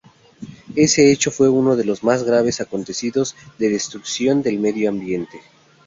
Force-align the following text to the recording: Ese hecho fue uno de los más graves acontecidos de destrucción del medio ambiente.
Ese 0.75 1.11
hecho 1.11 1.29
fue 1.29 1.47
uno 1.47 1.75
de 1.75 1.85
los 1.85 2.03
más 2.03 2.23
graves 2.23 2.59
acontecidos 2.59 3.35
de 3.59 3.69
destrucción 3.69 4.41
del 4.41 4.57
medio 4.57 4.89
ambiente. 4.89 5.39